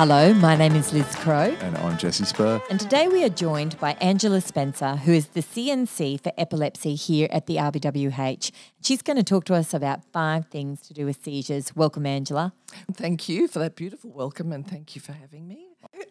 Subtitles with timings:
[0.00, 1.54] Hello, my name is Liz Crow.
[1.60, 2.62] And I'm Jesse Spur.
[2.70, 7.28] And today we are joined by Angela Spencer, who is the CNC for epilepsy here
[7.30, 8.50] at the RBWH.
[8.80, 11.76] She's going to talk to us about five things to do with seizures.
[11.76, 12.54] Welcome, Angela.
[12.90, 15.66] Thank you for that beautiful welcome and thank you for having me.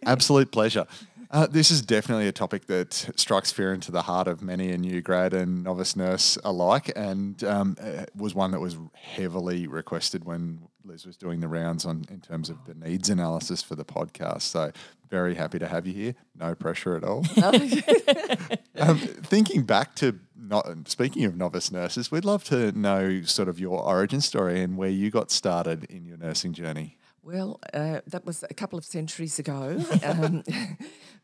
[0.06, 0.86] Absolute pleasure.
[1.32, 4.78] Uh, this is definitely a topic that strikes fear into the heart of many a
[4.78, 7.78] new grad and novice nurse alike, and um,
[8.16, 12.50] was one that was heavily requested when Liz was doing the rounds on in terms
[12.50, 14.42] of the needs analysis for the podcast.
[14.42, 14.72] So
[15.12, 16.16] very happy to have you here.
[16.36, 17.24] No pressure at all.
[18.80, 23.60] um, thinking back to not speaking of novice nurses, we'd love to know sort of
[23.60, 26.98] your origin story and where you got started in your nursing journey.
[27.22, 29.84] Well, uh, that was a couple of centuries ago.
[30.04, 30.44] Um,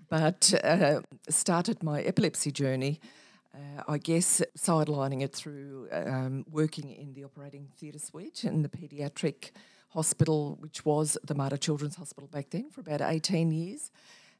[0.09, 2.99] but uh, started my epilepsy journey,
[3.53, 8.69] uh, I guess, sidelining it through um, working in the operating theatre suite in the
[8.69, 9.51] paediatric
[9.89, 13.91] hospital, which was the Mater Children's Hospital back then, for about 18 years.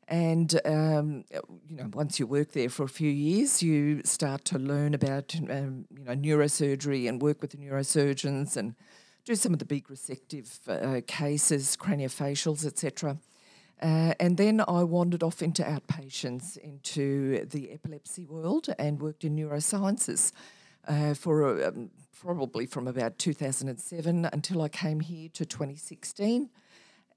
[0.08, 1.26] And um,
[1.68, 5.34] you know, once you work there for a few years, you start to learn about
[5.50, 8.76] um, you know neurosurgery and work with the neurosurgeons and
[9.24, 13.18] do some of the big resective uh, cases, craniofacials, etc.
[13.82, 19.36] Uh, and then I wandered off into outpatients, into the epilepsy world, and worked in
[19.36, 20.32] neurosciences
[20.88, 26.50] uh, for um, probably from about 2007 until I came here to 2016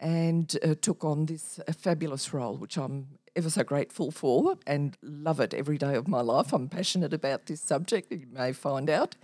[0.00, 4.96] and uh, took on this uh, fabulous role, which I'm ever so grateful for and
[5.02, 6.52] love it every day of my life.
[6.52, 9.16] I'm passionate about this subject, you may find out.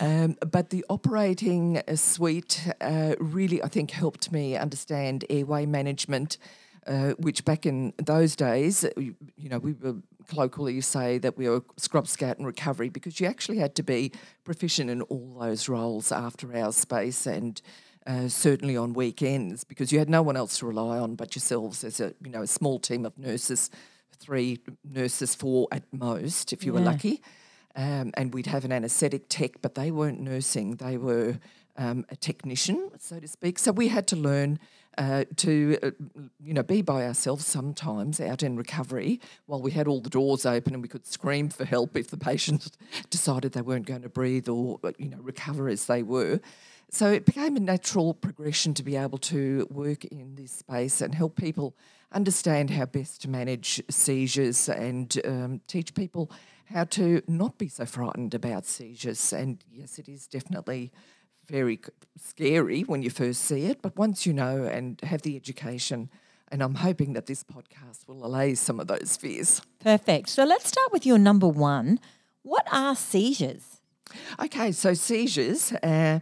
[0.00, 6.38] Um, but the operating uh, suite uh, really, I think, helped me understand airway management,
[6.86, 9.96] uh, which back in those days, uh, you, know, we were
[10.28, 14.12] colloquially say that we were scrub, scout, and recovery because you actually had to be
[14.44, 17.60] proficient in all those roles after our space and.
[18.06, 21.84] Uh, certainly on weekends, because you had no one else to rely on but yourselves
[21.84, 23.68] as a you know a small team of nurses,
[24.18, 26.78] three nurses, four at most, if you yeah.
[26.78, 27.20] were lucky.
[27.80, 31.38] Um, and we'd have an anaesthetic tech, but they weren't nursing; they were
[31.78, 33.58] um, a technician, so to speak.
[33.58, 34.58] So we had to learn
[34.98, 35.90] uh, to, uh,
[36.44, 40.44] you know, be by ourselves sometimes out in recovery while we had all the doors
[40.44, 42.76] open and we could scream for help if the patient
[43.10, 46.38] decided they weren't going to breathe or, you know, recover as they were.
[46.90, 51.14] So it became a natural progression to be able to work in this space and
[51.14, 51.74] help people
[52.12, 56.30] understand how best to manage seizures and um, teach people
[56.70, 59.32] how to not be so frightened about seizures.
[59.32, 60.92] And yes, it is definitely
[61.46, 61.80] very
[62.16, 66.08] scary when you first see it, but once you know and have the education,
[66.48, 69.62] and I'm hoping that this podcast will allay some of those fears.
[69.80, 70.28] Perfect.
[70.28, 71.98] So let's start with your number one.
[72.42, 73.80] What are seizures?
[74.40, 75.72] Okay, so seizures.
[75.72, 76.20] Uh,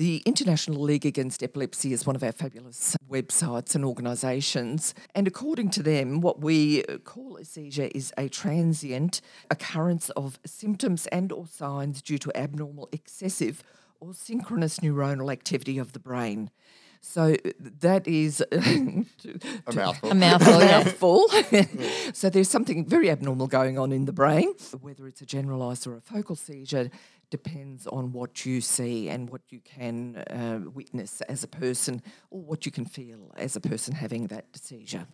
[0.00, 4.94] the International League Against Epilepsy is one of our fabulous websites and organisations.
[5.14, 11.06] And according to them, what we call a seizure is a transient occurrence of symptoms
[11.08, 13.62] and or signs due to abnormal, excessive
[14.00, 16.50] or synchronous neuronal activity of the brain.
[17.02, 20.10] So that is a mouthful.
[20.10, 20.60] A mouthful.
[20.60, 21.28] a mouthful.
[22.14, 24.54] so there's something very abnormal going on in the brain.
[24.80, 26.90] Whether it's a generalised or a focal seizure
[27.30, 32.40] depends on what you see and what you can uh, witness as a person or
[32.40, 35.06] what you can feel as a person having that seizure.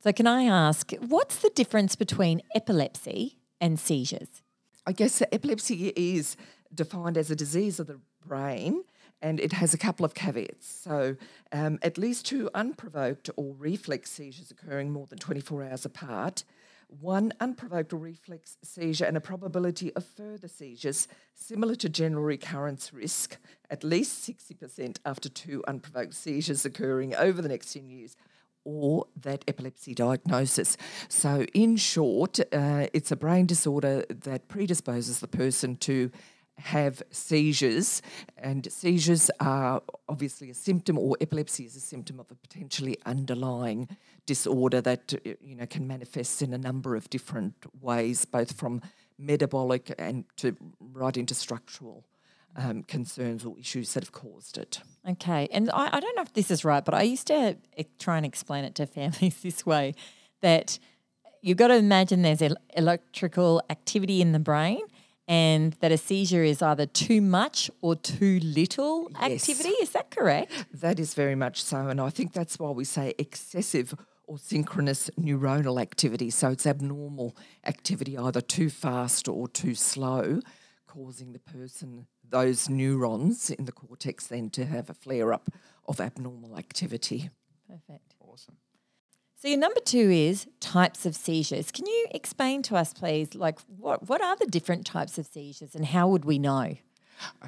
[0.00, 4.42] So, can I ask, what's the difference between epilepsy and seizures?
[4.86, 6.36] I guess epilepsy is
[6.72, 8.84] defined as a disease of the brain
[9.20, 10.68] and it has a couple of caveats.
[10.68, 11.16] So,
[11.50, 16.44] um, at least two unprovoked or reflex seizures occurring more than 24 hours apart
[16.88, 23.36] one unprovoked reflex seizure and a probability of further seizures similar to general recurrence risk,
[23.70, 28.16] at least 60% after two unprovoked seizures occurring over the next 10 years,
[28.64, 30.76] or that epilepsy diagnosis.
[31.08, 36.10] So, in short, uh, it's a brain disorder that predisposes the person to
[36.58, 38.02] have seizures,
[38.36, 43.88] and seizures are obviously a symptom, or epilepsy is a symptom of a potentially underlying
[44.26, 48.82] disorder that you know can manifest in a number of different ways, both from
[49.18, 50.56] metabolic and to
[50.92, 52.04] right into structural
[52.56, 54.80] um, concerns or issues that have caused it.
[55.08, 55.48] Okay.
[55.52, 57.56] And I, I don't know if this is right, but I used to
[57.98, 59.94] try and explain it to families this way
[60.40, 60.78] that
[61.40, 62.42] you've got to imagine there's
[62.76, 64.80] electrical activity in the brain
[65.28, 69.32] and that a seizure is either too much or too little activity.
[69.34, 69.48] Yes.
[69.50, 69.74] activity.
[69.82, 70.52] Is that correct?
[70.72, 73.94] That is very much so, and I think that's why we say excessive
[74.26, 76.30] or synchronous neuronal activity.
[76.30, 77.36] So it's abnormal
[77.66, 80.40] activity, either too fast or too slow,
[80.86, 85.48] causing the person those neurons in the cortex then to have a flare up
[85.86, 87.30] of abnormal activity.
[87.66, 88.14] Perfect.
[88.20, 88.56] Awesome.
[89.40, 91.70] So your number two is types of seizures.
[91.70, 95.76] Can you explain to us, please, like what, what are the different types of seizures
[95.76, 96.74] and how would we know?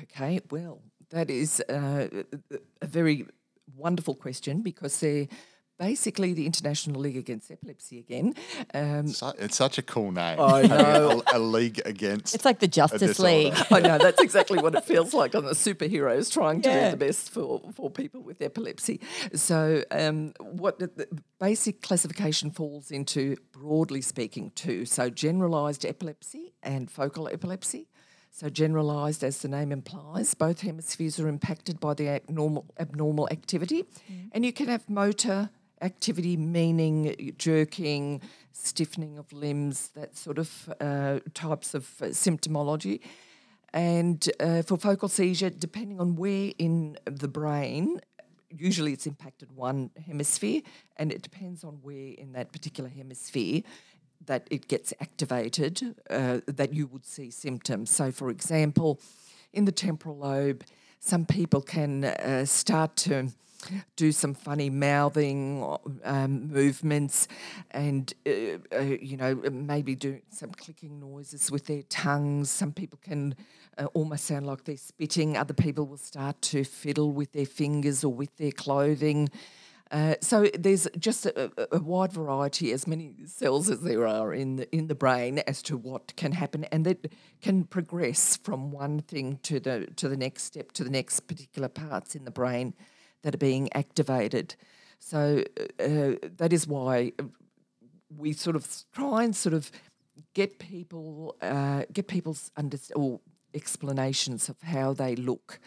[0.01, 2.07] Okay, well, that is uh,
[2.81, 3.27] a very
[3.77, 5.27] wonderful question because they're
[5.81, 8.35] basically the International League Against Epilepsy again.
[8.75, 10.39] Um, Su- It's such a cool name.
[10.39, 11.23] I know.
[11.33, 12.35] a, a league against.
[12.35, 13.19] It's like the Justice.
[13.19, 13.55] League.
[13.71, 16.85] I know that's exactly what it feels like on the superheroes trying to Yeah.
[16.85, 19.01] do the best for, for people with epilepsy.
[19.35, 21.09] So, um, what the, the
[21.41, 24.85] basic classification falls into, broadly speaking, two.
[24.85, 27.89] So, generalised epilepsy and focal epilepsy.
[28.33, 33.87] So, generalised, as the name implies, both hemispheres are impacted by the abnormal, abnormal activity,
[34.33, 35.51] and you can have motor
[35.81, 38.21] activity, meaning jerking,
[38.53, 43.01] stiffening of limbs, that sort of uh, types of uh, symptomology.
[43.73, 48.01] And uh, for focal seizure, depending on where in the brain,
[48.51, 50.63] usually it's impacted one hemisphere,
[50.97, 53.63] and it depends on where in that particular hemisphere
[54.27, 57.91] that it gets activated, uh, that you would see symptoms.
[57.91, 59.01] So, for example,
[59.53, 60.65] in the temporal lobe,
[60.99, 63.31] some people can uh, start to
[63.97, 67.29] do some funny mouthing um, movements
[67.71, 72.51] and, uh, uh, you know, maybe do some clicking noises with their tongues.
[72.51, 73.35] Some people can
[73.79, 75.37] uh, almost sound like they're spitting.
[75.37, 79.29] Other people will start to fiddle with their fingers or with their clothing.
[79.91, 84.55] Uh, so there's just a, a- wide variety, as many cells as there are in
[84.55, 87.13] the in the brain, as to what can happen, and that
[87.43, 91.69] can progress from one thing to the to the next step to the next particular
[91.69, 92.73] parts in the brain
[93.23, 94.55] that are being activated.
[94.99, 95.45] So
[95.79, 97.13] uh, that is why
[98.17, 99.71] we sort of try and sort of
[100.35, 103.21] get people uh, get people's under or
[103.55, 105.59] explanations of how they look.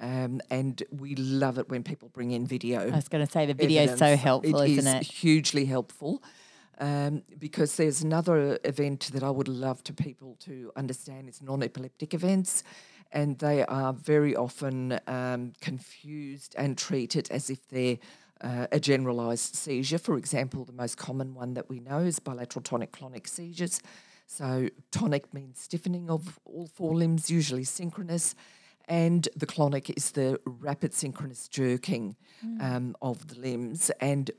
[0.00, 2.80] Um, and we love it when people bring in video.
[2.80, 5.12] I was going to say the video is so helpful, It isn't is it?
[5.12, 6.22] hugely helpful
[6.80, 12.14] um, because there's another event that I would love to people to understand is non-epileptic
[12.14, 12.64] events,
[13.12, 17.98] and they are very often um, confused and treated as if they're
[18.40, 19.98] uh, a generalised seizure.
[19.98, 23.80] For example, the most common one that we know is bilateral tonic-clonic seizures.
[24.26, 28.34] So tonic means stiffening of all four limbs, usually synchronous,
[28.86, 32.16] and the clonic is the rapid synchronous jerking
[32.60, 33.90] um, of the limbs.
[34.00, 34.30] And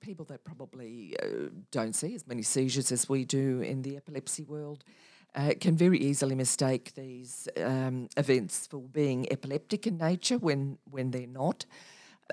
[0.00, 4.44] people that probably uh, don't see as many seizures as we do in the epilepsy
[4.44, 4.84] world
[5.34, 11.10] uh, can very easily mistake these um, events for being epileptic in nature when when
[11.10, 11.64] they're not.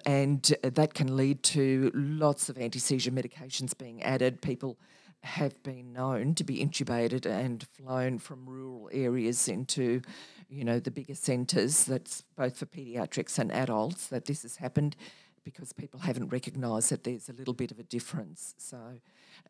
[0.05, 4.41] And uh, that can lead to lots of anti seizure medications being added.
[4.41, 4.77] People
[5.21, 10.01] have been known to be intubated and flown from rural areas into,
[10.50, 11.85] you know, the bigger centres.
[11.85, 14.95] That's both for paediatrics and adults that this has happened
[15.43, 18.55] because people haven't recognised that there's a little bit of a difference.
[18.57, 18.77] So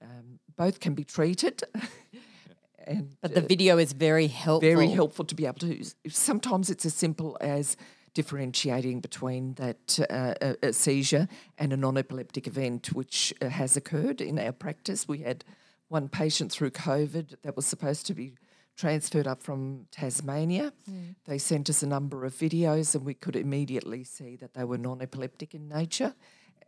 [0.01, 1.63] um, both can be treated.
[2.87, 4.69] and But the video is very helpful.
[4.69, 5.83] very helpful to be able to.
[6.09, 7.77] Sometimes it's as simple as
[8.13, 14.21] differentiating between that uh, a, a seizure and a non-epileptic event, which uh, has occurred
[14.21, 15.07] in our practice.
[15.07, 15.45] We had
[15.89, 18.33] one patient through COVID that was supposed to be
[18.75, 20.71] transferred up from Tasmania.
[21.25, 24.77] They sent us a number of videos, and we could immediately see that they were
[24.77, 26.13] non-epileptic in nature.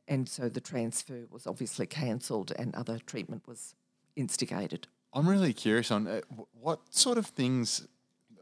[0.08, 3.75] And so the transfer was obviously cancelled, and other treatment was
[4.15, 4.88] instigated.
[5.13, 6.22] I'm really curious on uh,
[6.60, 7.88] what sort of things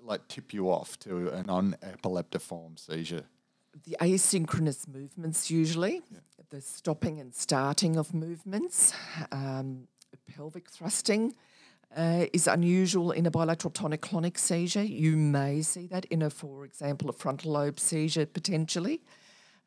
[0.03, 3.25] like tip you off to a non-epileptiform seizure.
[3.85, 6.01] the asynchronous movements usually,
[6.49, 8.93] the stopping and starting of movements,
[9.31, 9.87] um,
[10.35, 11.35] pelvic thrusting
[11.95, 14.83] uh, is unusual in a bilateral tonic-clonic seizure.
[14.83, 19.01] You may see that in a, for example, a frontal lobe seizure potentially.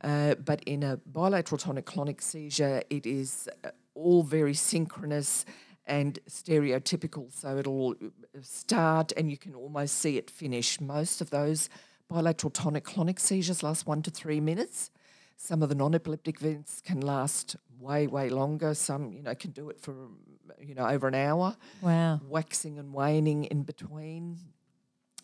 [0.03, 5.45] Uh, but in a bilateral tonic-clonic seizure, it is uh, all very synchronous
[5.87, 7.33] and stereotypical.
[7.33, 7.95] So it'll
[8.41, 10.81] start and you can almost see it finish.
[10.81, 11.69] Most of those
[12.09, 14.91] bilateral tonic clonic seizures last one to three minutes.
[15.37, 18.75] Some of the non-epileptic events can last way, way longer.
[18.75, 19.95] Some, you know, can do it for,
[20.61, 21.57] you know, over an hour.
[21.81, 22.21] Wow.
[22.29, 24.39] Waxing and waning in between.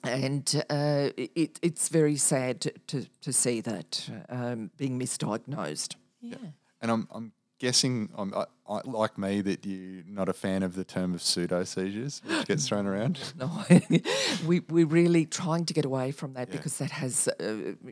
[0.02, 5.96] And uh, it, it's very sad to, to, to see that um, being misdiagnosed.
[6.20, 6.36] Yeah.
[6.80, 10.74] And I'm, I'm guessing, I'm, I, I, like me, that you're not a fan of
[10.74, 13.18] the term of pseudo seizures, which gets thrown around.
[13.38, 13.64] No,
[14.46, 17.44] we, we're really trying to get away from that because that has, uh,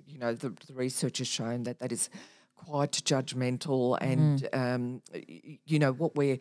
[0.06, 2.10] you know, the, the research has shown that that is
[2.54, 3.96] quite judgmental.
[4.00, 5.02] And, um,
[5.64, 6.38] you know, what we're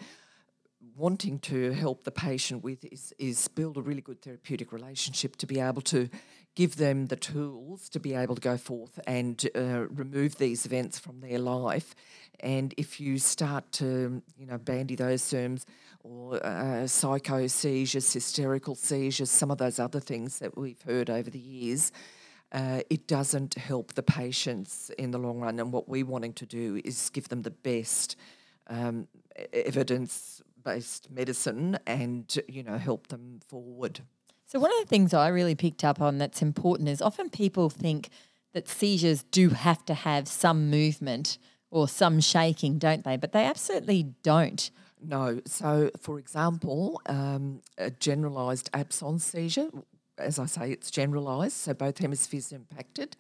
[0.96, 5.46] wanting to help the patient with is, is build a really good therapeutic relationship to
[5.46, 6.10] be able to
[6.56, 10.98] give them the tools to be able to go forth and uh, remove these events
[10.98, 11.94] from their life.
[12.40, 15.66] And if you start to, you know, bandy those terms
[16.04, 21.30] or uh, psycho seizures, hysterical seizures, some of those other things that we've heard over
[21.30, 21.92] the years,
[22.52, 25.60] uh, it doesn't help the patients in the long run.
[25.60, 28.16] And what we're wanting to do is give them the best
[28.68, 29.08] um,
[29.52, 34.02] evidence based medicine and, you know, help them forward.
[34.48, 37.70] So one of the things I really picked up on that's important is often people
[37.70, 38.10] think
[38.54, 41.38] that seizures do have to have some movement
[41.72, 43.18] or some shaking, don't they?
[43.18, 44.70] But they absolutely don't.
[45.02, 45.42] No.
[45.46, 49.70] So, for example, um, a generalised absence seizure,
[50.18, 53.18] as I say, it's generalised, so both hemispheres impacted.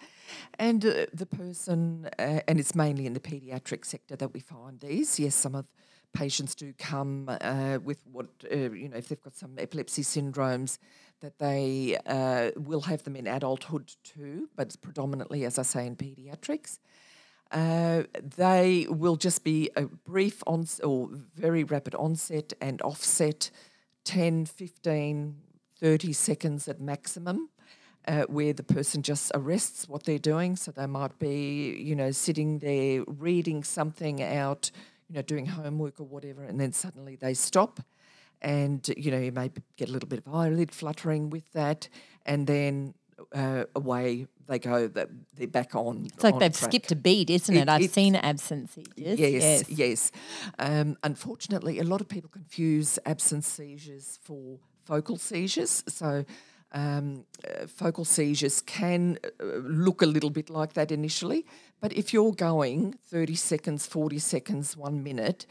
[0.58, 4.80] And uh, the person, uh, and it's mainly in the paediatric sector that we find
[4.80, 5.20] these.
[5.20, 5.66] Yes, some of
[6.14, 10.78] patients do come uh, with what, uh, you know, if they've got some epilepsy syndromes,
[11.22, 15.96] that they uh, will have them in adulthood too, but predominantly, as I say, in
[15.96, 16.80] paediatrics.
[17.52, 23.52] Uh, they will just be a brief on or very rapid onset and offset
[24.04, 25.36] 10 15
[25.80, 27.50] 30 seconds at maximum
[28.08, 32.12] uh, where the person just arrests what they're doing so they might be you know
[32.12, 34.72] sitting there reading something out
[35.08, 37.80] you know doing homework or whatever and then suddenly they stop
[38.46, 41.90] and you know you may get a little bit of eyelid fluttering with that
[42.26, 42.94] and then
[43.34, 46.70] uh, away they go that they're back on It's like on they've track.
[46.72, 47.70] skipped a beat, isn't It- it?
[47.70, 49.20] I've seen absence seizures.
[49.20, 50.12] Yes, yes.
[50.60, 55.84] Um, unfortunately, a lot of people confuse absence seizures for focal seizures.
[55.88, 56.26] So,
[56.74, 59.46] um, uh, focal seizures can uh,
[59.86, 61.46] look a little bit like that initially,
[61.82, 65.48] but if you're going 30 seconds, 40 seconds, one minute,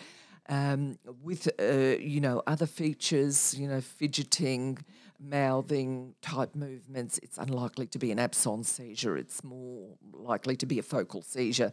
[0.48, 4.78] um, with uh, you know other features, you know fidgeting,
[5.20, 9.16] mouthing type movements, it's unlikely to be an absence seizure.
[9.16, 11.72] It's more likely to be a focal seizure.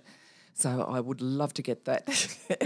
[0.53, 2.07] So I would love to get that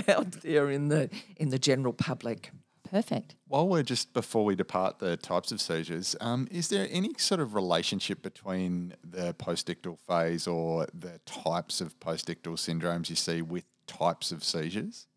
[0.07, 2.51] out there in the in the general public.
[2.89, 3.35] Perfect.
[3.47, 7.41] While we're just before we depart the types of seizures, um, is there any sort
[7.41, 13.65] of relationship between the postictal phase or the types of postictal syndromes you see with
[13.87, 15.07] types of seizures?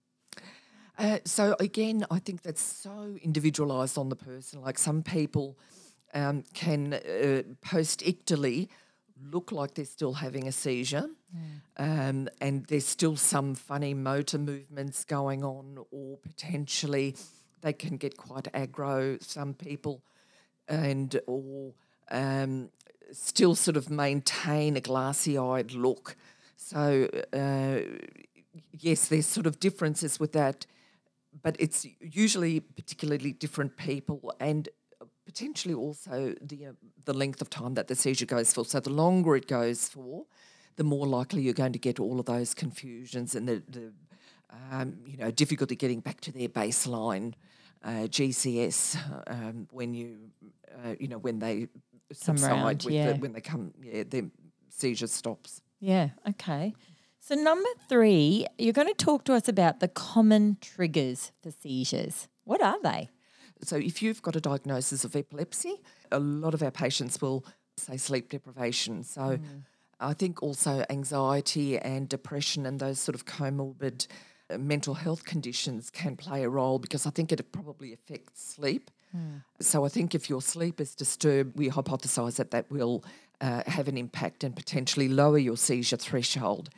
[0.98, 4.60] Uh, so again, I think that's so individualised on the person.
[4.60, 5.56] Like some people
[6.12, 8.68] um, can uh, post-ictally
[9.30, 11.08] look like they're still having a seizure,
[11.76, 17.16] um, and there's still some funny motor movements going on, or potentially
[17.60, 19.22] they can get quite aggro.
[19.22, 20.02] Some people,
[20.68, 21.74] and or
[22.10, 22.70] um,
[23.12, 26.16] still sort of maintain a glassy-eyed look.
[26.56, 27.80] So uh,
[28.72, 30.66] yes, there's sort of differences with that,
[31.42, 34.68] but it's usually particularly different people and
[35.24, 36.72] potentially also the uh,
[37.04, 38.64] the length of time that the seizure goes for.
[38.64, 40.24] So the longer it goes for,
[40.76, 43.92] the more likely you're going to get all of those confusions and the, the
[44.70, 47.34] um, you know difficulty getting back to their baseline
[47.84, 50.16] uh, GCS um, when you
[50.84, 51.68] uh, you know when they
[52.12, 53.12] subside round, with yeah.
[53.12, 54.24] the, when they come yeah their
[54.70, 55.62] seizure stops.
[55.80, 56.10] Yeah.
[56.28, 56.74] Okay.
[57.20, 62.28] So number three, you're going to talk to us about the common triggers for seizures.
[62.44, 63.10] What are they?
[63.62, 65.74] So, if you've got a diagnosis of epilepsy,
[66.12, 67.44] a lot of our patients will
[67.76, 69.02] say sleep deprivation.
[69.02, 69.38] So,
[70.00, 74.06] I think also anxiety and depression and those sort of comorbid
[74.48, 78.90] uh, mental health conditions can play a role because I think it probably affects sleep.
[79.60, 83.04] So, I think if your sleep is disturbed, we hypothesise that that will
[83.40, 86.70] uh, have an impact and potentially lower your seizure threshold,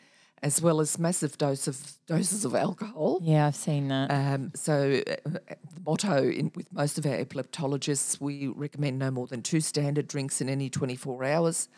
[0.42, 3.20] as well as massive dose of doses of alcohol.
[3.22, 4.10] Yeah, I've seen that.
[4.10, 5.42] Um, so uh, the
[5.84, 10.40] motto in, with most of our epileptologists, we recommend no more than two standard drinks
[10.40, 11.68] in any 24 hours,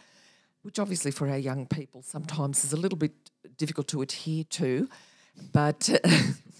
[0.62, 3.12] which obviously for our young people sometimes is a little bit
[3.57, 4.88] difficult to adhere to.
[5.52, 5.88] But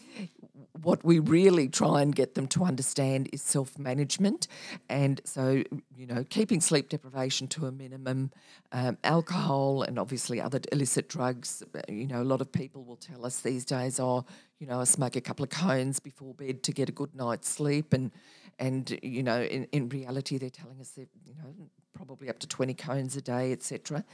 [0.83, 4.49] what we really try and get them to understand is self management.
[4.89, 5.63] And so,
[5.97, 8.31] you know, keeping sleep deprivation to a minimum,
[8.73, 11.63] um, alcohol, and obviously other illicit drugs.
[11.89, 14.25] You know, a lot of people will tell us these days, oh,
[14.59, 17.49] you know, I smoke a couple of cones before bed to get a good night's
[17.49, 17.93] sleep.
[17.93, 18.11] And,
[18.59, 22.47] and you know, in, in reality, they're telling us they're, you know, probably up to
[22.47, 24.05] 20 cones a day, etc.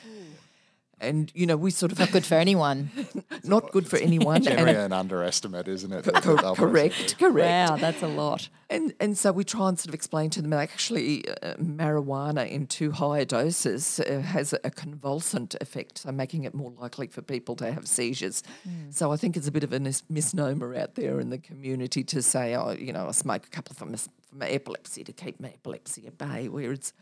[1.01, 2.91] And you know, we sort of Not good for anyone.
[3.45, 4.43] not good for anyone.
[4.43, 6.05] Generally and, an underestimate, isn't it?
[6.05, 7.71] co- correct, correct.
[7.71, 8.49] wow, that's a lot.
[8.71, 12.49] And and so we try and sort of explain to them that actually uh, marijuana
[12.49, 17.23] in too high doses uh, has a convulsant effect, so making it more likely for
[17.23, 18.43] people to have seizures.
[18.91, 22.05] So I think it's a bit of a mis- misnomer out there in the community
[22.05, 25.13] to say, oh, you know, I smoke a couple for my, for my epilepsy to
[25.13, 26.93] keep my epilepsy at bay, where it's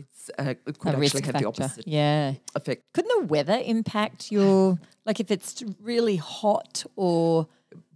[0.00, 1.38] it's uh, it could A actually have factor.
[1.40, 2.34] the opposite Yeah.
[2.54, 2.82] effect.
[2.94, 7.48] Couldn't the weather impact your like if it's really hot or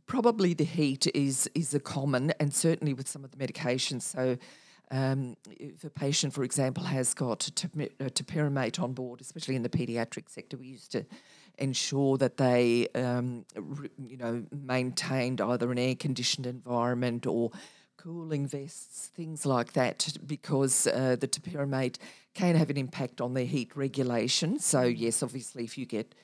[0.06, 4.02] probably the heat is is a common, and certainly with some of the medications.
[4.02, 4.36] So,
[4.90, 9.62] um, if a patient, for example, has got topi- uh, topiramate on board, especially in
[9.62, 11.04] the paediatric sector, we used to
[11.58, 13.44] ensure that they, um,
[14.12, 17.50] you know, maintained either an air conditioned environment or
[18.02, 21.96] cooling vests, things like that, because uh, the topiramate
[22.34, 24.58] can have an impact on their heat regulation.
[24.58, 26.14] So, yes, obviously, if you get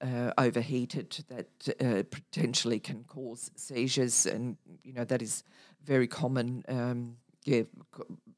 [0.00, 1.48] uh, overheated, that
[1.80, 5.44] uh, potentially can cause seizures, and you know that is
[5.84, 6.64] very common.
[6.68, 7.62] Um, yeah,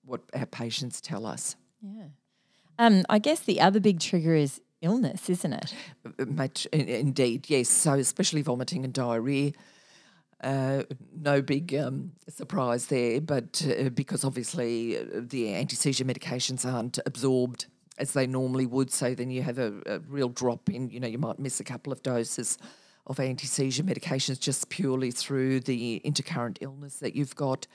[0.05, 1.57] what our patients tell us.
[1.83, 2.09] yeah.
[2.79, 5.75] Um, I guess the other big trigger is illness, isn't it?
[6.05, 7.69] Uh, Much in- indeed, yes.
[7.69, 9.53] So especially vomiting and diarrhea.
[10.43, 10.83] Uh,
[11.19, 16.99] no big um, surprise there, but uh, because obviously uh, the anti seizure medications aren't
[17.07, 17.67] absorbed
[17.99, 20.91] as they normally would, so then you have a, a real drop in.
[20.91, 22.59] You know, you might miss a couple of doses
[23.07, 27.67] of anti seizure medications just purely through the intercurrent illness that you've got,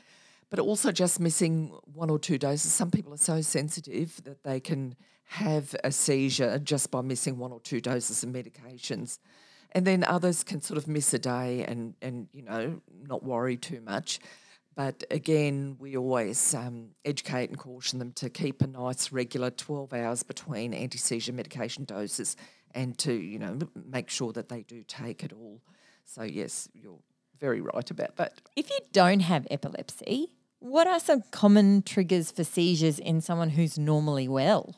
[0.49, 2.71] but also just missing one or two doses.
[2.73, 7.51] Some people are so sensitive that they can have a seizure just by missing one
[7.51, 9.19] or two doses of medications.
[9.71, 13.57] And then others can sort of miss a day and, and you know, not worry
[13.57, 14.19] too much.
[14.75, 19.93] But again, we always um, educate and caution them to keep a nice regular 12
[19.93, 22.37] hours between anti seizure medication doses
[22.73, 25.61] and to, you know, make sure that they do take it all.
[26.05, 26.99] So, yes, you're
[27.39, 28.41] very right about that.
[28.55, 30.29] If you don't have epilepsy,
[30.59, 34.75] what are some common triggers for seizures in someone who's normally well?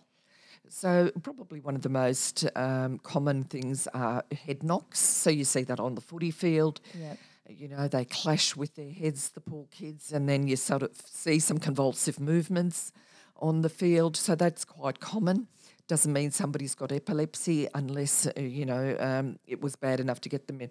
[0.73, 4.99] So, probably one of the most um, common things are head knocks.
[4.99, 6.79] So, you see that on the footy field.
[6.97, 7.17] Yep.
[7.49, 10.91] You know, they clash with their heads, the poor kids, and then you sort of
[10.95, 12.93] see some convulsive movements
[13.35, 14.15] on the field.
[14.15, 15.47] So, that's quite common.
[15.89, 20.29] Doesn't mean somebody's got epilepsy unless, uh, you know, um, it was bad enough to
[20.29, 20.69] get them in,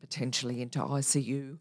[0.00, 1.58] potentially into ICU,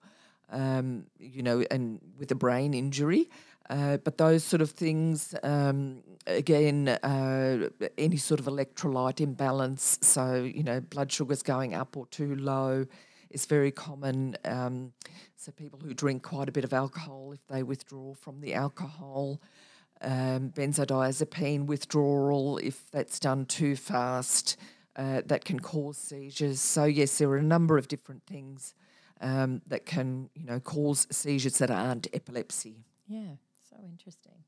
[0.52, 3.28] um, you know, and with a brain injury.
[3.72, 10.44] Uh, but those sort of things, um, again, uh, any sort of electrolyte imbalance, so,
[10.44, 12.86] you know, blood sugars going up or too low
[13.30, 14.36] is very common.
[14.44, 14.92] Um,
[15.38, 19.42] so, people who drink quite a bit of alcohol, if they withdraw from the alcohol,
[20.02, 24.58] um, benzodiazepine withdrawal, if that's done too fast,
[24.98, 26.60] uh, that can cause seizures.
[26.60, 28.76] So, yes, there are a number of different things
[29.22, 32.84] um, that can, you know, cause seizures that aren't epilepsy.
[33.08, 33.36] Yeah,
[33.72, 34.44] so interesting.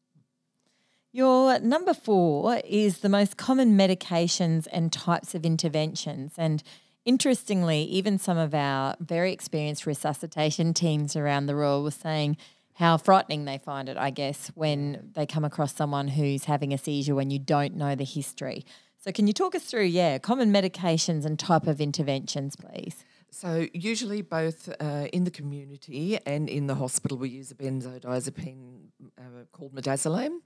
[1.11, 6.33] Your number four is the most common medications and types of interventions.
[6.37, 6.63] And
[7.05, 12.37] interestingly, even some of our very experienced resuscitation teams around the world were saying
[12.73, 16.77] how frightening they find it, I guess, when they come across someone who's having a
[16.79, 18.65] seizure when you don't know the history.
[18.97, 23.05] So, can you talk us through, yeah, common medications and type of interventions, please?
[23.33, 28.89] So usually both uh, in the community and in the hospital we use a benzodiazepine
[29.17, 30.41] uh, called midazolam.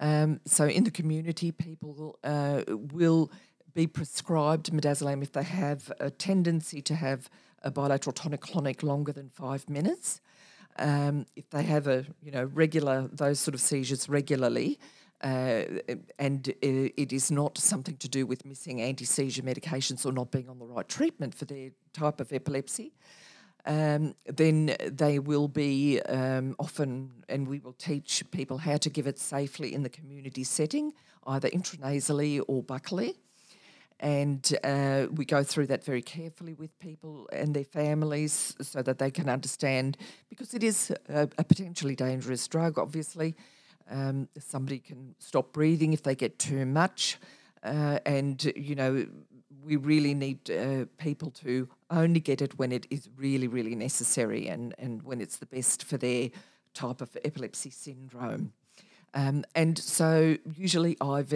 [0.00, 3.30] Um, so in the community people uh, will
[3.74, 7.28] be prescribed midazolam if they have a tendency to have
[7.62, 10.22] a bilateral tonic-clonic longer than five minutes.
[10.78, 14.78] Um, if they have a you know regular those sort of seizures regularly,
[15.22, 15.64] uh,
[16.18, 20.48] and it is not something to do with missing anti seizure medications or not being
[20.48, 22.92] on the right treatment for their type of epilepsy,
[23.66, 29.06] um, then they will be um, often, and we will teach people how to give
[29.06, 30.92] it safely in the community setting,
[31.26, 33.14] either intranasally or buccally.
[34.00, 38.98] And uh, we go through that very carefully with people and their families so that
[38.98, 39.96] they can understand
[40.28, 43.34] because it is a, a potentially dangerous drug, obviously.
[43.90, 47.18] Um, somebody can stop breathing if they get too much.
[47.62, 49.06] Uh, and, you know,
[49.62, 54.48] we really need uh, people to only get it when it is really, really necessary
[54.48, 56.30] and, and when it's the best for their
[56.74, 58.52] type of epilepsy syndrome.
[59.14, 61.32] Um, and so, usually IV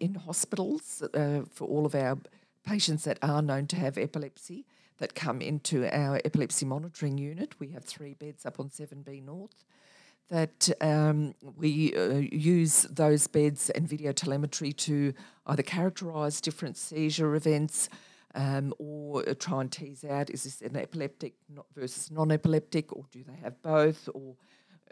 [0.00, 2.18] in hospitals uh, for all of our
[2.66, 4.66] patients that are known to have epilepsy
[4.98, 7.54] that come into our epilepsy monitoring unit.
[7.58, 9.64] We have three beds up on 7B North.
[10.28, 15.12] That um, we uh, use those beds and video telemetry to
[15.46, 17.88] either characterise different seizure events
[18.34, 21.34] um, or uh, try and tease out is this an epileptic
[21.74, 24.36] versus non epileptic, or do they have both, or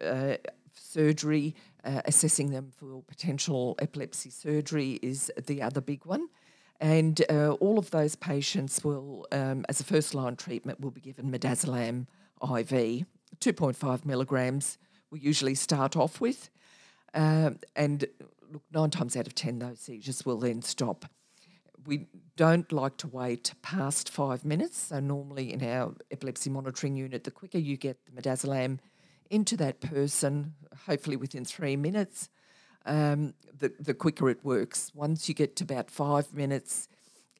[0.02, 0.36] uh,
[0.74, 6.28] surgery, uh, assessing them for potential epilepsy surgery is the other big one.
[6.80, 11.00] And uh, all of those patients will, um, as a first line treatment, will be
[11.00, 12.06] given midazolam
[12.42, 13.04] IV,
[13.40, 14.78] 2.5 milligrams.
[15.10, 16.50] We usually start off with.
[17.14, 18.06] Um, and
[18.52, 21.06] look, nine times out of 10, those seizures will then stop.
[21.86, 24.78] We don't like to wait past five minutes.
[24.78, 28.78] So, normally in our epilepsy monitoring unit, the quicker you get the midazolam
[29.30, 30.54] into that person,
[30.86, 32.28] hopefully within three minutes,
[32.86, 34.90] um, the, the quicker it works.
[34.94, 36.88] Once you get to about five minutes,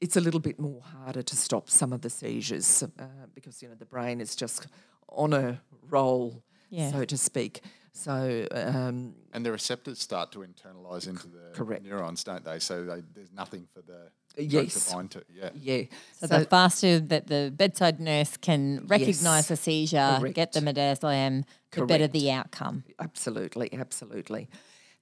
[0.01, 3.69] it's a little bit more harder to stop some of the seizures uh, because you
[3.69, 4.67] know the brain is just
[5.09, 6.91] on a roll, Yeah.
[6.93, 7.63] so to speak.
[7.93, 11.83] So um, And the receptors start to internalize into the correct.
[11.85, 12.59] neurons, don't they?
[12.61, 14.93] So they, there's nothing for the drug Yes.
[14.93, 15.25] to to.
[15.35, 15.51] Yeah.
[15.55, 15.83] yeah,
[16.21, 21.45] So, the faster that the bedside nurse can recognise Yes, a seizure, get the midazolam,
[21.73, 22.85] the better the outcome.
[23.01, 24.49] Absolutely, absolutely.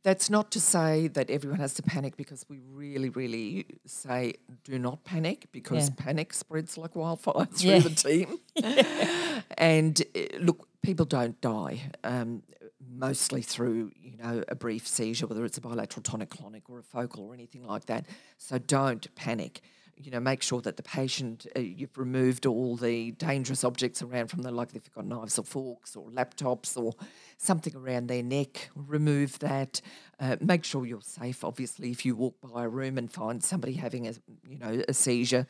[0.03, 4.79] That's not to say that everyone has to panic because we really, really say do
[4.79, 5.95] not panic because Yeah.
[6.05, 7.79] panic spreads like wildfire through Yeah.
[7.81, 8.39] the team.
[9.59, 12.43] and uh, look, people don't die um,
[12.81, 17.25] mostly through you know a brief seizure, whether it's a bilateral tonic-clonic or a focal
[17.25, 18.07] or anything like that.
[18.39, 19.61] So don't panic.
[19.99, 24.29] You know, make sure that the patient uh, you've removed all the dangerous objects around
[24.29, 26.93] from them, like they've got knives or forks or laptops or
[27.39, 28.71] something around their neck.
[28.75, 29.81] Remove that.
[30.21, 31.43] Uh, make sure you're safe.
[31.43, 34.12] Obviously, if you walk by a room and find somebody having a
[34.47, 35.47] you know a seizure,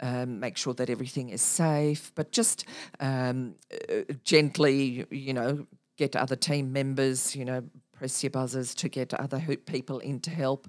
[0.00, 2.64] um, make sure that everything is safe, but just
[2.98, 3.54] um,
[3.90, 5.66] uh, gently, you know,
[6.02, 7.62] get other team members, you know,
[7.92, 10.68] press your buzzers to get other people in to help.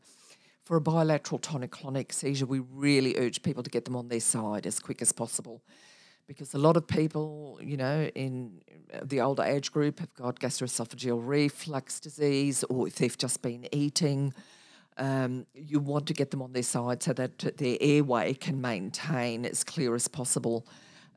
[0.63, 4.65] For a bilateral tonic-clonic seizure, we really urge people to get them on their side
[4.65, 5.61] as quick as possible
[6.27, 8.61] because a lot of people, you know, in
[9.03, 14.33] the older age group have got gastroesophageal reflux disease or if they've just been eating
[14.97, 19.45] um, you want to get them on their side so that their airway can maintain
[19.45, 20.67] as clear as possible.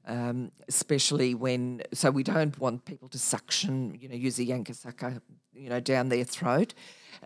[0.09, 4.77] Um, especially when, so we don't want people to suction, you know, use a Yankauer
[4.77, 5.21] sucker,
[5.53, 6.75] you know, down their throat.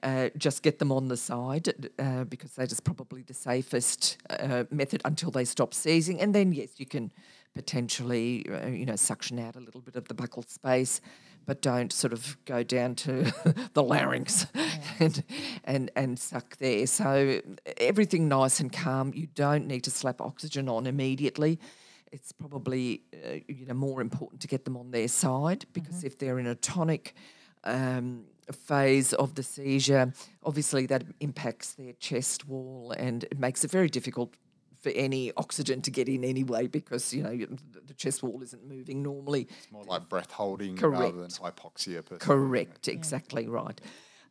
[0.02, 4.64] Uh, just get them on the side uh, because that is probably the safest uh,
[4.70, 6.20] method until they stop seizing.
[6.20, 7.12] And then, yes, you can
[7.54, 11.00] potentially, uh, you know, suction out a little bit of the buccal space,
[11.46, 13.32] but don't sort of go down to
[13.74, 14.46] the larynx
[15.00, 15.24] and,
[15.64, 16.86] and and suck there.
[16.86, 17.40] So
[17.78, 19.12] everything nice and calm.
[19.14, 21.58] You don't need to slap oxygen on immediately.
[22.12, 26.18] It's probably uh, you know more important to get them on their side because if
[26.18, 27.14] they're in a tonic
[27.64, 33.70] um, phase of the seizure, obviously that impacts their chest wall and it makes it
[33.70, 34.34] very difficult
[34.80, 37.36] for any oxygen to get in anyway because you know
[37.86, 39.46] the chest wall isn't moving normally.
[39.58, 42.04] It's more like breath holding rather than hypoxia.
[42.04, 42.18] Per se.
[42.18, 43.80] Correct, exactly right.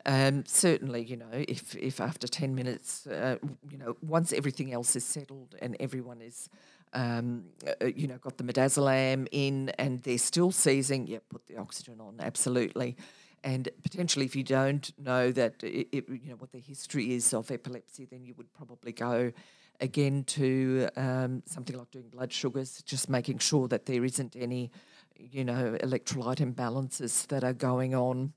[0.05, 3.37] Um, certainly, you know, if if after ten minutes, uh,
[3.69, 6.49] you know, once everything else is settled and everyone is,
[6.93, 11.57] um, uh, you know, got the midazolam in and they're still seizing, yeah, put the
[11.57, 12.97] oxygen on, absolutely.
[13.43, 17.33] And potentially, if you don't know that, it, it, you know, what the history is
[17.33, 19.31] of epilepsy, then you would probably go
[19.79, 24.71] again to um, something like doing blood sugars, just making sure that there isn't any,
[25.15, 28.33] you know, electrolyte imbalances that are going on.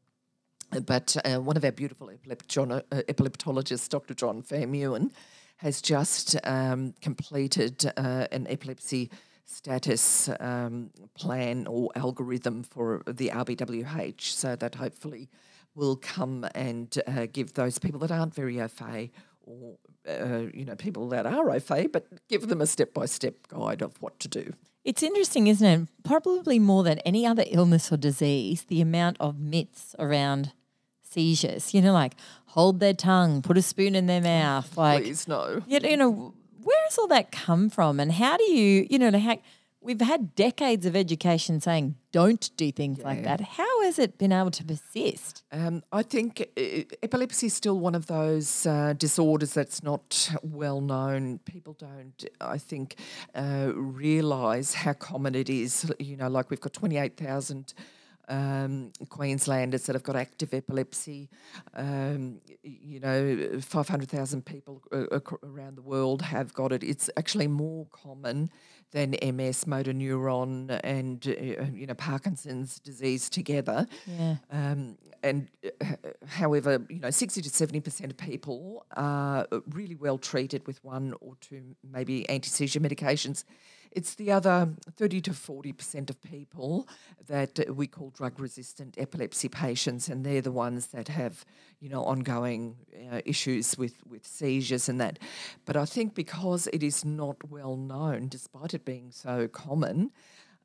[0.86, 4.14] But uh, one of our beautiful uh, epileptologists, Dr.
[4.14, 5.10] John Fairmewen,
[5.62, 9.10] has just um, completed uh, an epilepsy
[9.44, 15.28] status um, plan or algorithm for the RBWH, so that hopefully
[15.76, 19.10] will come and uh, give those people that aren't very fait
[19.44, 19.76] or
[20.08, 23.82] uh, you know people that are fait, but give them a step by step guide
[23.82, 24.52] of what to do.
[24.84, 25.88] It's interesting, isn't it?
[26.02, 30.52] Probably more than any other illness or disease, the amount of myths around
[31.02, 31.72] seizures.
[31.72, 32.14] You know, like
[32.52, 35.62] hold their tongue, put a spoon in their mouth, like Please no.
[35.66, 38.98] you know, you know, where has all that come from, and how do you, you
[38.98, 39.38] know, how,
[39.80, 43.40] we've had decades of education saying don't do things like that.
[43.40, 45.44] How has it been able to persist?
[45.50, 50.82] Um, I think uh, epilepsy is still one of those uh, disorders that's not well
[50.82, 51.38] known.
[51.46, 52.96] People don't, I think,
[53.34, 55.90] uh, realise how common it is.
[55.98, 57.72] You know, like we've got 28,000
[58.28, 61.28] um, Queenslanders that have got active epilepsy.
[61.74, 66.82] Um, you know, 500,000 people uh, around the world have got it.
[66.82, 68.50] It's actually more common
[68.92, 73.86] than MS, motor neuron, and uh, you know Parkinson's disease together.
[74.06, 74.36] Yeah.
[74.50, 80.66] Um, and uh, however, you know, 60 to 70% of people are really well treated
[80.66, 83.44] with one or two, maybe anti seizure medications.
[83.94, 86.88] It's the other 30 to 40% of people
[87.26, 91.44] that we call drug resistant epilepsy patients, and they're the ones that have,
[91.78, 92.76] you know, ongoing
[93.12, 95.18] uh, issues with, with seizures and that.
[95.66, 100.10] But I think because it is not well known, despite it being so common,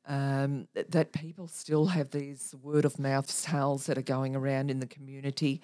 [0.06, 4.80] um, that people still have these word of mouth tales that are going around in
[4.80, 5.60] the community.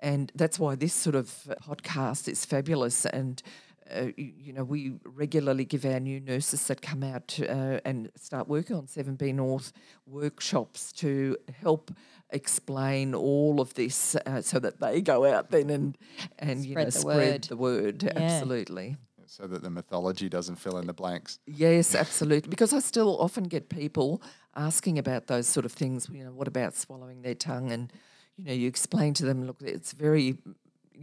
[0.00, 1.26] And that's why this sort of
[1.62, 3.04] podcast is fabulous.
[3.04, 3.42] And
[3.90, 8.10] uh, you, you, know, we regularly give our new nurses that come out uh, and
[8.16, 9.72] start working on 7B North
[10.06, 11.90] workshops to help
[12.30, 15.98] explain all of this uh, so that they go out then and,
[16.38, 17.42] and you know, the spread word.
[17.44, 18.02] the word.
[18.02, 18.12] Yeah.
[18.16, 18.96] Absolutely.
[19.26, 21.38] So that the mythology doesn't fill in the blanks.
[21.46, 22.50] Yes, absolutely.
[22.50, 24.22] Because I still often get people
[24.54, 26.08] asking about those sort of things.
[26.12, 27.72] You know, what about swallowing their tongue?
[27.72, 27.90] And
[28.36, 30.38] you know, you explain to them, look, it's very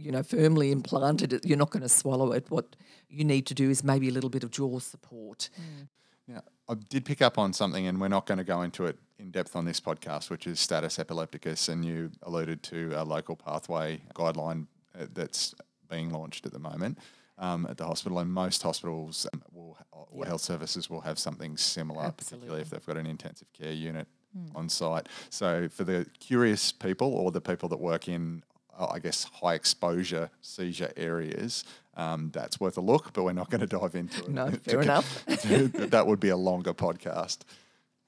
[0.00, 2.46] you know, firmly implanted, you're not going to swallow it.
[2.48, 2.76] What
[3.08, 5.50] you need to do is maybe a little bit of jaw support.
[5.60, 5.88] Mm.
[6.28, 8.96] Now, I did pick up on something, and we're not going to go into it
[9.18, 13.36] in depth on this podcast, which is status epilepticus, and you alluded to a local
[13.36, 14.66] pathway guideline
[14.98, 15.54] uh, that's
[15.90, 16.98] being launched at the moment.
[17.38, 22.10] Um, at the hospital, and most hospitals will, or health services will have something similar,
[22.10, 24.06] particularly if they've got an intensive care unit
[24.54, 25.08] on site.
[25.30, 28.42] So, for the curious people or the people that work in
[28.86, 31.64] I guess, high exposure seizure areas,
[31.96, 34.30] um, that's worth a look, but we're not going to dive into it.
[34.30, 35.24] No, fair enough.
[35.26, 37.38] that would be a longer podcast.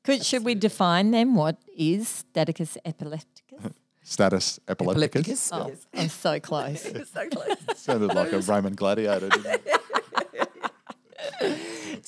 [0.05, 1.35] Could, should we define them?
[1.35, 3.73] What is status epilepticus?
[4.05, 5.53] Status epilepticus.
[5.53, 5.53] Epilepticus.
[5.53, 5.87] Oh, yes.
[6.03, 6.83] I'm so close.
[6.83, 7.57] so close.
[7.77, 9.31] Sounded like a Roman gladiator.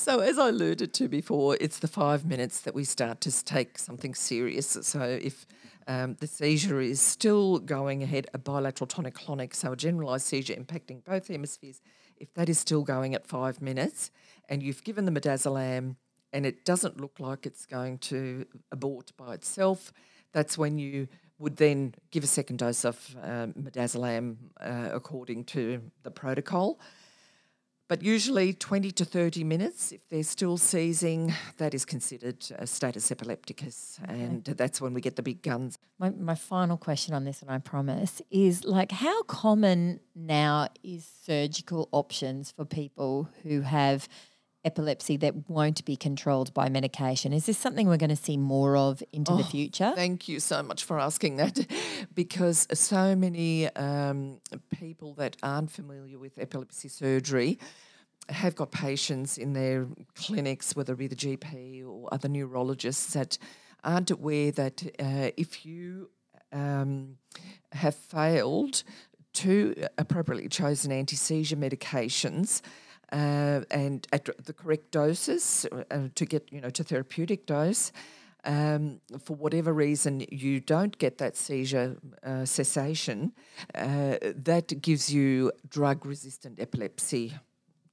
[0.05, 3.79] So, as I alluded to before, it's the five minutes that we start to take
[3.79, 4.77] something serious.
[4.83, 5.47] So, if
[5.87, 10.53] um, the seizure is still going ahead, a bilateral tonic clonic, so a generalised seizure
[10.53, 11.81] impacting both hemispheres,
[12.19, 14.11] if that is still going at five minutes
[14.51, 15.97] and you've given the midazolam
[16.35, 19.91] and it doesn't look like it's going to abort by itself,
[20.35, 25.81] that's when you would then give a second dose of um, midazolam uh, according to
[26.03, 26.79] the protocol.
[27.87, 33.11] But usually 20 to 30 minutes, if they're still seizing, that is considered a status
[33.11, 34.01] epilepticus.
[34.09, 35.79] And that's when we get the big guns.
[35.99, 41.07] My, my final question on this, and I promise, is like how common now is
[41.25, 44.09] surgical options for people who have
[44.65, 47.33] epilepsy that won't be controlled by medication?
[47.33, 49.93] Is this something we're going to see more of into the future?
[49.95, 51.67] Thank you so much for asking that
[52.15, 57.59] because so many um, people that aren't familiar with epilepsy surgery
[58.29, 63.39] have got patients in their clinics, whether it be the GP or other neurologists, that
[63.83, 66.09] aren't aware that uh, if you
[66.53, 67.17] um,
[67.73, 68.83] have failed
[69.35, 72.63] to appropriately chosen anti seizure medications,
[73.15, 77.93] uh, and at the correct doses uh, to get you know to therapeutic dose.
[78.47, 83.33] Um, for whatever reason you don't get that seizure uh, cessation,
[83.75, 87.33] uh, that gives you drug resistant epilepsy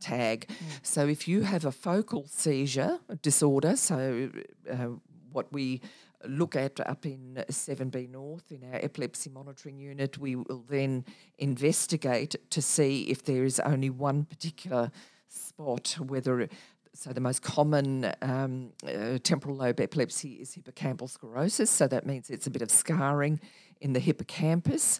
[0.02, 0.50] tag.
[0.82, 4.30] So if you have a focal seizure disorder, so
[4.70, 4.88] uh,
[5.32, 5.80] what we
[6.28, 11.06] look at up in 7B North in our epilepsy monitoring unit, we will then
[11.38, 14.92] investigate to see if there is only one particular
[15.32, 16.48] spot, whether
[16.94, 21.70] so the most common um, uh, temporal lobe epilepsy is hippocampal sclerosis.
[21.70, 23.40] So that means it's a bit of scarring
[23.80, 25.00] in the hippocampus.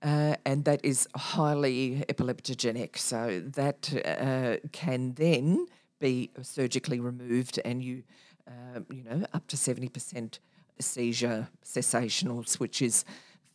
[0.00, 2.96] Uh, and that is highly epileptogenic.
[2.96, 5.66] So that uh, can then
[5.98, 8.04] be surgically removed, and you,
[8.46, 10.38] uh, you know, up to seventy percent
[10.78, 13.04] seizure cessation, which is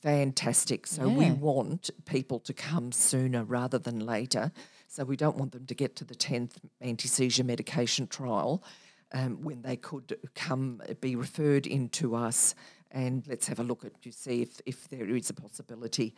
[0.01, 0.85] fantastic.
[0.85, 4.51] So we want people to come sooner rather than later.
[4.93, 8.63] So we don't want them to get to the tenth anti seizure medication trial
[9.11, 12.53] um, when they could come be referred into us
[12.91, 16.13] and let's have a look at to see if, if there is a possibility.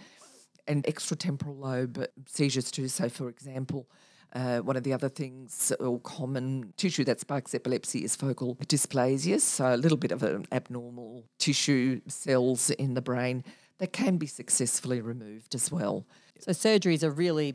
[0.67, 2.89] And extratemporal lobe seizures too.
[2.89, 3.87] So, for example,
[4.33, 9.39] Uh, one of the other things or common tissue that sparks epilepsy is focal dysplasia,
[9.39, 13.43] so a little bit of an abnormal tissue cells in the brain
[13.77, 16.05] that can be successfully removed as well.
[16.39, 17.53] So surgery is a really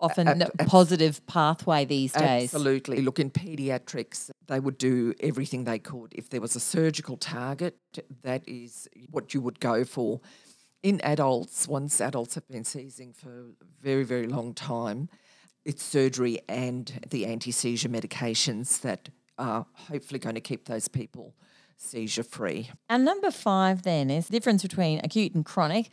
[0.00, 2.54] often a positive pathway these days.
[2.54, 3.00] Absolutely.
[3.00, 6.12] Look, in paediatrics, they would do everything they could.
[6.14, 7.76] If there was a surgical target,
[8.22, 10.20] that is what you would go for.
[10.82, 15.08] In adults, once adults have been seizing for a very, very long time,
[15.64, 21.34] it's surgery and the anti seizure medications that are hopefully going to keep those people
[21.76, 22.70] seizure free.
[22.88, 25.88] And number five then is the difference between acute and chronic.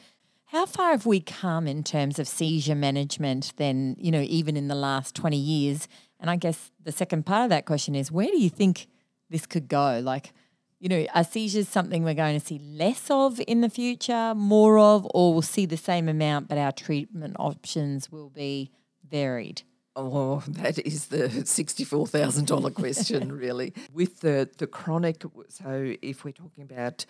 [0.47, 4.69] How far have we come in terms of seizure management then, you know, even in
[4.69, 5.89] the last 20 years?
[6.21, 8.88] And I guess the second part of that question is where do you think
[9.29, 9.99] this could go?
[10.01, 10.31] Like,
[10.79, 14.79] you know, are seizures something we're going to see less of in the future, more
[14.79, 18.71] of, or we'll see the same amount, but our treatment options will be
[19.05, 19.63] varied?
[19.97, 23.73] Oh, that is the sixty-four thousand dollar question, really.
[23.91, 27.05] With the the chronic, so if we're talking about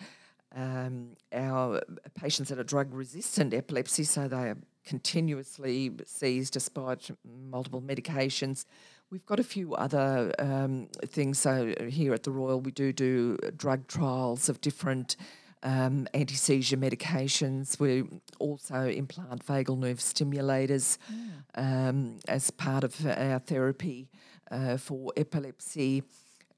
[0.54, 1.80] um, our
[2.14, 7.10] patients that are drug resistant epilepsy, so they are continuously seized despite
[7.50, 8.64] multiple medications.
[9.10, 11.38] We've got a few other um, things.
[11.38, 15.16] So here at the Royal, we do do drug trials of different
[15.62, 17.78] um, anti seizure medications.
[17.80, 18.04] We
[18.38, 20.98] also implant vagal nerve stimulators
[21.54, 24.08] um, as part of our therapy
[24.50, 26.02] uh, for epilepsy.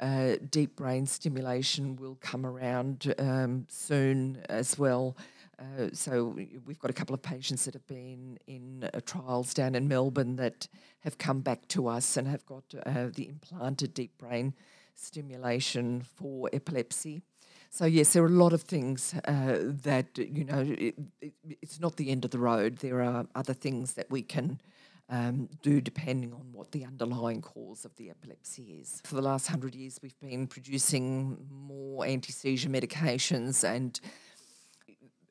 [0.00, 5.14] Uh, deep brain stimulation will come around um, soon as well.
[5.58, 6.34] Uh, so
[6.64, 10.36] we've got a couple of patients that have been in uh, trials down in Melbourne
[10.36, 10.66] that
[11.00, 14.54] have come back to us and have got uh, the implanted deep brain
[14.94, 17.20] stimulation for epilepsy.
[17.68, 20.60] So yes, there are a lot of things uh, that you know.
[20.60, 21.32] It, it,
[21.62, 22.78] it's not the end of the road.
[22.78, 24.60] There are other things that we can
[25.10, 29.02] um, do depending on what the underlying cause of the epilepsy is.
[29.04, 34.00] For the last hundred years, we've been producing more anti seizure medications and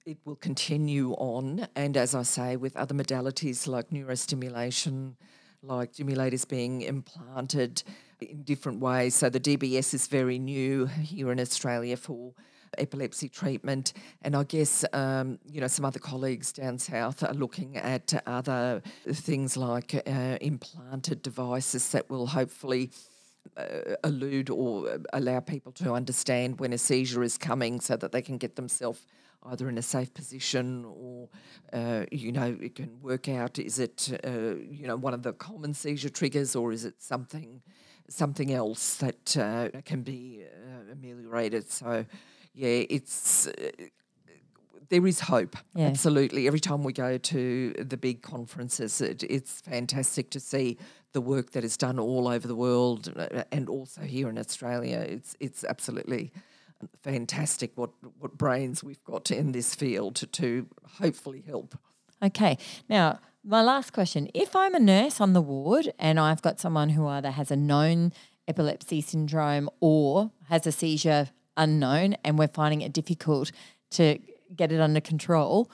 [0.05, 1.67] it will continue on.
[1.75, 5.15] And as I say, with other modalities like neurostimulation,
[5.63, 7.83] like stimulators being implanted
[8.19, 9.15] in different ways.
[9.15, 12.33] So the DBS is very new here in Australia for
[12.77, 13.93] epilepsy treatment.
[14.21, 18.81] And I guess, um, you know, some other colleagues down south are looking at other
[19.11, 22.91] things like uh, implanted devices that will hopefully
[23.57, 28.21] uh, elude or allow people to understand when a seizure is coming so that they
[28.21, 29.05] can get themselves
[29.43, 31.29] either in a safe position or,
[31.71, 35.31] uh, you know, it can work out is it, uh, you know, one of the
[35.31, 37.61] common seizure triggers or is it something
[38.09, 41.69] something else that uh, can be uh, ameliorated.
[41.71, 42.05] So,
[42.59, 43.53] yeah, it's uh,
[44.89, 45.55] there is hope.
[45.75, 45.87] Yeah.
[45.87, 46.45] Absolutely.
[46.45, 50.77] Every time we go to the big conferences, it, it's fantastic to see
[51.13, 54.97] the work that is done all over the world uh, and also here in Australia.
[54.97, 56.33] It's it's absolutely
[57.01, 60.67] fantastic what what brains we've got in this field to, to
[60.99, 61.77] hopefully help.
[62.21, 62.57] Okay.
[62.89, 66.89] Now, my last question if I'm a nurse on the ward and I've got someone
[66.89, 68.11] who either has a known
[68.49, 73.51] epilepsy syndrome or has a seizure unknown and we're finding it difficult
[73.91, 74.17] to
[74.55, 75.69] get it under control,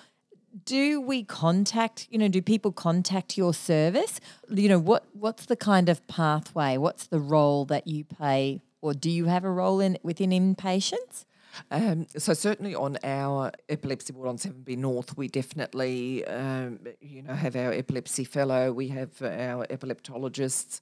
[0.65, 4.19] do we contact, you know, do people contact your service?
[4.49, 6.77] You know, what what's the kind of pathway?
[6.77, 11.25] What's the role that you play or do you have a role in within inpatients?
[11.71, 17.33] Um, so certainly on our epilepsy ward on 7B North, we definitely, um, you know,
[17.33, 18.73] have our epilepsy fellow.
[18.73, 20.81] We have our epileptologists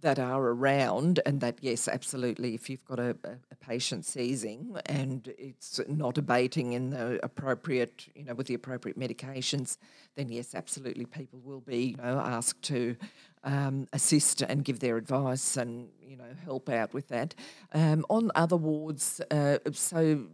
[0.00, 2.54] that are around, and that yes, absolutely.
[2.54, 8.24] If you've got a, a, patient seizing and it's not abating in the appropriate, you
[8.24, 9.78] know, with the appropriate medications,
[10.16, 12.96] then yes, absolutely, people will be you know, asked to
[13.44, 17.34] um, assist and give their advice and you know help out with that.
[17.72, 20.26] Um, on other wards, uh, so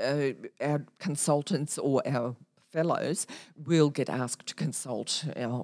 [0.00, 2.36] uh, our consultants or our
[2.74, 3.26] fellows
[3.70, 5.62] will get asked to consult, uh,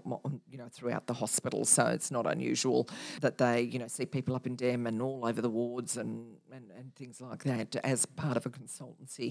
[0.49, 1.65] you know, throughout the hospital.
[1.65, 2.89] So it's not unusual
[3.21, 6.37] that they, you know, see people up in Dem and all over the wards and,
[6.57, 9.31] and, and things like that as part of a consultancy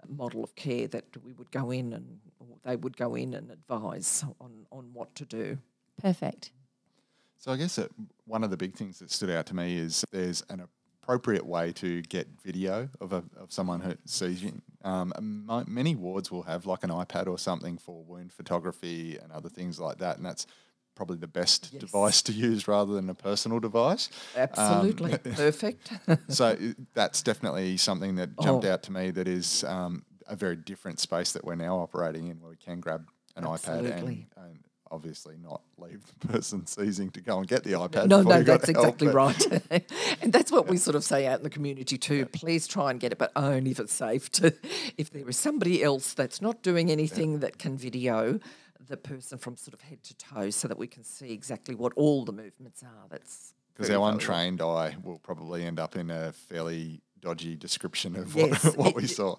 [0.00, 2.18] uh, model of care that we would go in and
[2.64, 5.58] they would go in and advise on, on what to do.
[6.02, 6.50] Perfect.
[7.38, 7.78] So I guess
[8.26, 10.60] one of the big things that stood out to me is there's an
[11.04, 14.62] appropriate way to get video of, a, of someone who's seizing.
[14.82, 19.50] Um, many wards will have like an iPad or something for wound photography and other
[19.50, 20.46] things like that, and that's
[20.94, 21.80] probably the best yes.
[21.80, 24.08] device to use rather than a personal device.
[24.36, 25.92] Absolutely um, perfect.
[26.28, 26.56] so
[26.94, 28.72] that's definitely something that jumped oh.
[28.72, 29.10] out to me.
[29.10, 32.80] That is um, a very different space that we're now operating in, where we can
[32.80, 33.90] grab an Absolutely.
[33.90, 34.58] iPad and, and
[34.94, 38.06] obviously not leave the person seizing to go and get the iPad.
[38.06, 39.46] No, no, that's exactly but- right.
[40.22, 42.26] and that's what we sort of say out in the community too.
[42.26, 44.30] Please try and get it, but only if it's safe.
[44.32, 44.54] To,
[44.96, 48.38] if there is somebody else that's not doing anything that can video
[48.88, 51.92] the person from sort of head to toe, so that we can see exactly what
[51.96, 53.06] all the movements are.
[53.08, 54.08] That's Because our valuable.
[54.12, 58.94] untrained eye will probably end up in a fairly dodgy description of Yes, what, what
[58.94, 59.36] we saw.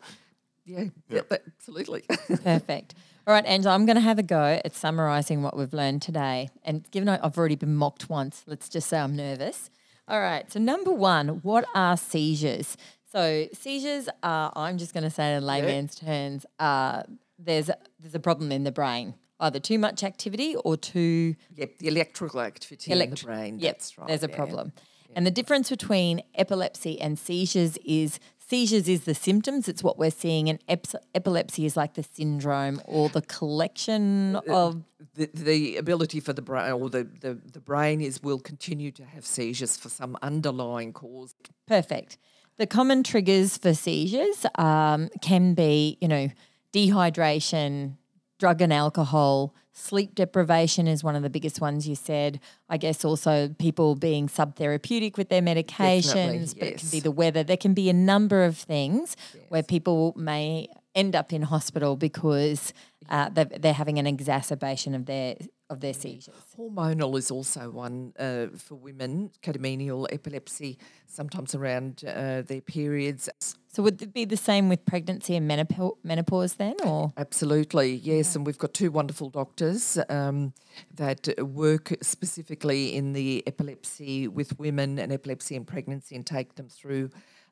[0.65, 2.01] Yeah, yeah, but absolutely.
[2.43, 2.95] Perfect.
[3.27, 6.49] All right, Angela, I'm going to have a go at summarising what we've learned today.
[6.63, 9.71] And given I've already been mocked once, let's just say I'm nervous.
[10.07, 12.77] All right, so number one, what are seizures?
[13.11, 17.01] So seizures are, I'm just going to say in layman's terms, uh,
[17.39, 21.87] there's, there's a problem in the brain, either too much activity or too yep, the
[21.87, 23.57] electrical activity in the brain.
[23.57, 24.07] Yep, that's right.
[24.07, 24.35] There's a yeah.
[24.35, 24.71] problem.
[25.15, 30.11] And the difference between epilepsy and seizures is seizures is the symptoms, it's what we're
[30.11, 34.83] seeing, and eps- epilepsy is like the syndrome or the collection of.
[35.15, 39.03] the, the ability for the brain or the, the, the brain is will continue to
[39.03, 41.33] have seizures for some underlying cause.
[41.67, 42.17] Perfect.
[42.57, 46.29] The common triggers for seizures um, can be, you know,
[46.73, 47.97] dehydration,
[48.39, 52.39] drug and alcohol, sleep deprivation is one of the biggest ones you said.
[52.69, 57.43] I guess also people being subtherapeutic with their medications, but it can be the weather.
[57.43, 59.15] There can be a number of things
[59.49, 62.73] where people may end up in hospital because
[63.09, 65.35] uh, they're, they're having an exacerbation of their
[65.69, 66.35] of their seizures.
[66.57, 73.29] Hormonal is also one uh, for women, catamenial epilepsy, sometimes around uh, their periods.
[73.67, 78.35] So would it be the same with pregnancy and menopau- menopause then, or Absolutely, yes.
[78.35, 80.53] And we've got two wonderful doctors um,
[80.93, 86.69] that work specifically in the epilepsy with women and epilepsy and pregnancy and take them
[86.69, 87.09] through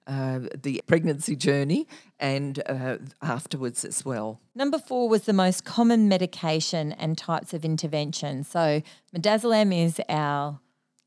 [0.07, 1.87] uh, the pregnancy journey
[2.19, 4.39] and uh, afterwards as well.
[4.55, 8.43] Number four was the most common medication and types of intervention.
[8.43, 8.81] So
[9.15, 10.59] midazolam is our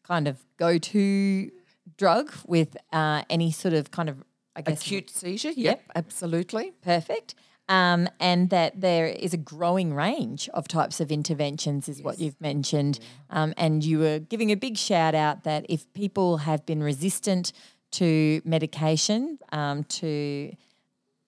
[0.03, 1.51] kind of go-to
[1.97, 4.23] drug with uh, any sort of kind of,
[4.55, 6.73] I guess, Acute seizure, yep, absolutely.
[6.83, 7.35] perfect.
[7.69, 12.41] Um, and that there is a growing range of types of interventions, is what you've
[12.41, 13.01] mentioned.
[13.29, 17.53] Um, and you were giving a big shout out that if people have been resistant
[17.99, 20.53] to medication, um, to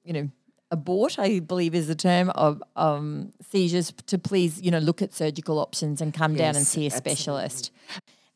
[0.08, 0.30] you know,
[0.70, 5.12] abort, I believe is the term of um, seizures, to please, you know, look at
[5.12, 7.10] surgical options and come down and see a absolutely.
[7.10, 7.72] specialist.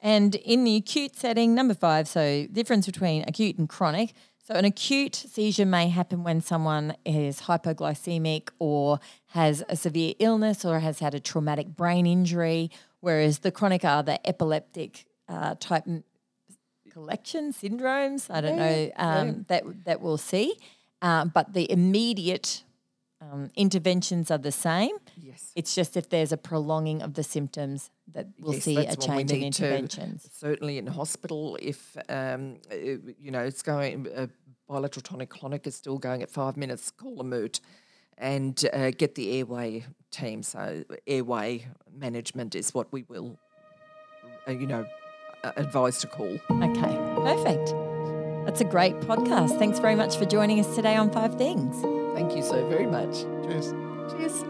[0.01, 4.13] And in the acute setting, number five, so difference between acute and chronic.
[4.45, 10.65] So an acute seizure may happen when someone is hypoglycemic or has a severe illness
[10.65, 12.71] or has had a traumatic brain injury,
[13.01, 15.85] whereas the chronic are the epileptic uh, type
[16.93, 18.31] collection syndromes.
[18.31, 20.55] I don't know um, that that we'll see,
[21.01, 22.65] um, but the immediate
[23.21, 24.97] um, interventions are the same.
[25.17, 25.53] Yes.
[25.55, 29.07] It's just if there's a prolonging of the symptoms that we'll Yes, see a that's
[29.07, 30.29] when we change in need to- interventions.
[30.33, 34.27] certainly in hospital, if um, you know it's going, uh,
[34.69, 37.61] bilateral tonic clonic is still going at five minutes, call a moot,
[38.19, 40.43] and uh, get the airway team.
[40.43, 43.39] So airway management is what we will,
[44.49, 44.85] uh, you know,
[45.45, 46.39] uh, advise to call.
[46.51, 47.75] Okay, perfect.
[48.45, 49.59] That's a great podcast.
[49.59, 51.81] Thanks very much for joining us today on Five Things.
[52.15, 53.23] Thank you so very much.
[53.45, 53.73] Cheers.
[54.11, 54.43] Cheers.